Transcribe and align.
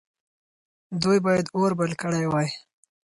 دوی 1.01 1.19
باید 1.25 1.45
اور 1.57 1.71
بل 1.79 1.91
کړی 2.01 2.23
وای. 2.27 2.47